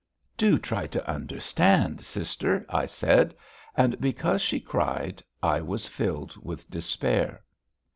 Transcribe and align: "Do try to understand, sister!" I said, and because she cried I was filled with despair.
"Do 0.35 0.57
try 0.57 0.87
to 0.87 1.07
understand, 1.07 2.03
sister!" 2.03 2.65
I 2.69 2.87
said, 2.87 3.35
and 3.77 4.01
because 4.01 4.41
she 4.41 4.59
cried 4.59 5.21
I 5.43 5.61
was 5.61 5.85
filled 5.87 6.35
with 6.37 6.67
despair. 6.71 7.43